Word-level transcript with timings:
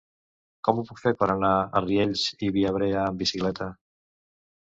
Com 0.67 0.79
ho 0.79 0.83
puc 0.91 1.01
fer 1.01 1.11
per 1.19 1.25
anar 1.33 1.51
a 1.79 1.83
Riells 1.87 2.23
i 2.47 2.51
Viabrea 2.55 3.05
amb 3.11 3.21
bicicleta? 3.25 3.67